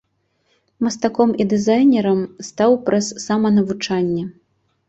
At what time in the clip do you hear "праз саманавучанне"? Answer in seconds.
2.89-4.23